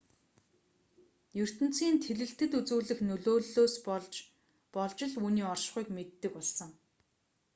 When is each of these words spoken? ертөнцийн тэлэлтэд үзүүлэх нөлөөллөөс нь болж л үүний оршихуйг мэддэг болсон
ертөнцийн 1.43 1.95
тэлэлтэд 2.05 2.51
үзүүлэх 2.59 2.99
нөлөөллөөс 3.07 3.73
нь 3.79 4.25
болж 4.77 4.99
л 5.09 5.17
үүний 5.23 5.45
оршихуйг 5.53 5.87
мэддэг 5.95 6.31
болсон 6.37 6.69